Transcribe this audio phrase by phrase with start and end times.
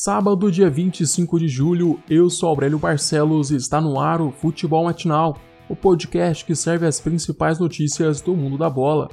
[0.00, 4.84] Sábado, dia 25 de julho, eu sou Aurélio Barcelos e está no ar o Futebol
[4.84, 5.36] Matinal,
[5.68, 9.10] o podcast que serve as principais notícias do mundo da bola.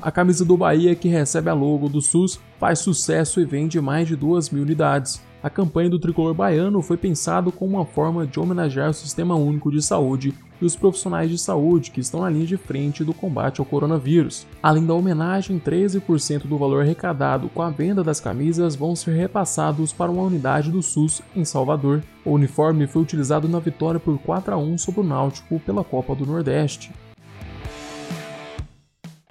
[0.00, 4.06] A camisa do Bahia, que recebe a logo do SUS, faz sucesso e vende mais
[4.06, 5.20] de 2 mil unidades.
[5.40, 9.70] A campanha do tricolor baiano foi pensado como uma forma de homenagear o Sistema Único
[9.70, 13.60] de Saúde e os profissionais de saúde que estão na linha de frente do combate
[13.60, 14.48] ao coronavírus.
[14.60, 19.92] Além da homenagem, 13% do valor arrecadado com a venda das camisas vão ser repassados
[19.92, 22.02] para uma unidade do SUS em Salvador.
[22.24, 26.16] O uniforme foi utilizado na vitória por 4 a 1 sobre o Náutico pela Copa
[26.16, 26.90] do Nordeste.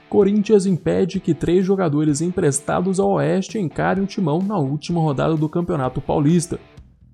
[0.10, 5.50] Corinthians impede que três jogadores emprestados ao Oeste encarem o timão na última rodada do
[5.50, 6.60] Campeonato Paulista.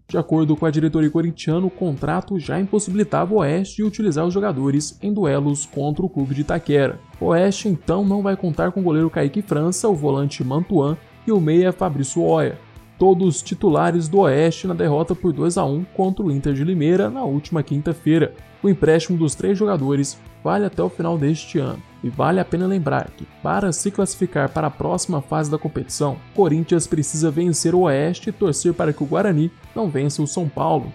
[0.07, 4.33] De acordo com a diretoria corintiana, o contrato já impossibilitava o Oeste de utilizar os
[4.33, 6.99] jogadores em duelos contra o clube de Itaquera.
[7.19, 11.31] O Oeste então não vai contar com o goleiro Kaique França, o volante Mantuan e
[11.31, 12.59] o meia Fabrício Oia,
[12.97, 17.09] todos titulares do Oeste na derrota por 2 a 1 contra o Inter de Limeira
[17.09, 18.33] na última quinta-feira.
[18.61, 21.81] O empréstimo dos três jogadores vale até o final deste ano.
[22.03, 26.17] E vale a pena lembrar que, para se classificar para a próxima fase da competição,
[26.35, 30.49] Corinthians precisa vencer o Oeste e torcer para que o Guarani não vença o São
[30.49, 30.91] Paulo.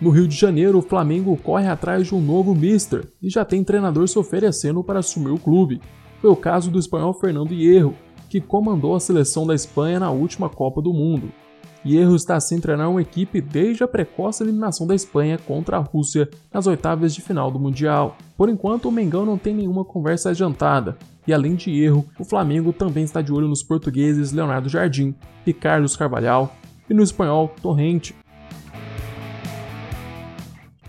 [0.00, 3.62] No Rio de Janeiro, o Flamengo corre atrás de um novo mister e já tem
[3.62, 5.80] treinador se oferecendo para assumir o clube.
[6.20, 7.94] Foi o caso do espanhol Fernando Hierro,
[8.32, 11.30] que comandou a seleção da Espanha na última Copa do Mundo.
[11.84, 16.30] Hierro está sem treinar uma equipe desde a precoce eliminação da Espanha contra a Rússia
[16.50, 18.16] nas oitavas de final do Mundial.
[18.34, 22.72] Por enquanto, o Mengão não tem nenhuma conversa adiantada, e além de Hierro, o Flamengo
[22.72, 25.14] também está de olho nos portugueses Leonardo Jardim
[25.46, 26.56] e Carlos Carvalhal,
[26.88, 28.14] e no espanhol Torrente.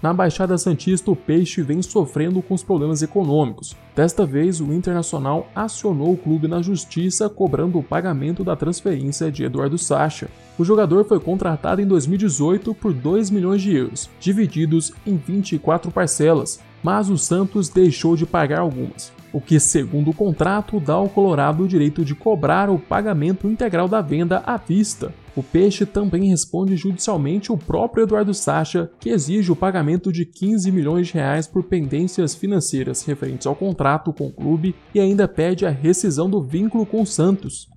[0.03, 3.73] Na Baixada Santista, o Peixe vem sofrendo com os problemas econômicos.
[3.95, 9.45] Desta vez, o Internacional acionou o clube na justiça cobrando o pagamento da transferência de
[9.45, 10.27] Eduardo Sacha.
[10.59, 16.59] O jogador foi contratado em 2018 por 2 milhões de euros, divididos em 24 parcelas,
[16.83, 21.63] mas o Santos deixou de pagar algumas o que, segundo o contrato, dá ao Colorado
[21.63, 25.11] o direito de cobrar o pagamento integral da venda à vista.
[25.35, 30.71] O Peixe também responde judicialmente o próprio Eduardo Sacha, que exige o pagamento de 15
[30.71, 35.65] milhões de reais por pendências financeiras referentes ao contrato com o clube e ainda pede
[35.65, 37.67] a rescisão do vínculo com o Santos.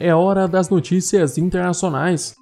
[0.00, 2.34] É hora das notícias internacionais.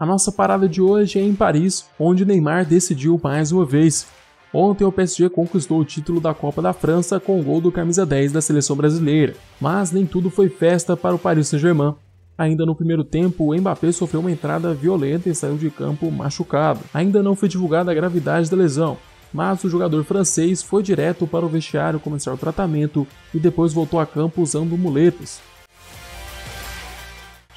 [0.00, 4.06] A nossa parada de hoje é em Paris, onde Neymar decidiu mais uma vez.
[4.50, 8.06] Ontem o PSG conquistou o título da Copa da França com o gol do camisa
[8.06, 11.94] 10 da seleção brasileira, mas nem tudo foi festa para o Paris Saint-Germain.
[12.38, 16.80] Ainda no primeiro tempo, o Mbappé sofreu uma entrada violenta e saiu de campo machucado.
[16.94, 18.96] Ainda não foi divulgada a gravidade da lesão,
[19.30, 24.00] mas o jogador francês foi direto para o vestiário começar o tratamento e depois voltou
[24.00, 25.42] a campo usando muletas.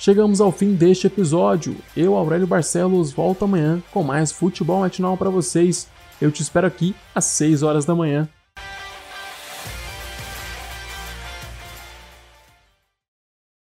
[0.04, 1.78] Chegamos ao fim deste episódio.
[1.96, 5.88] Eu, Aurélio Barcelos, volto amanhã com mais futebol matinal para vocês.
[6.20, 8.28] Eu te espero aqui às 6 horas da manhã.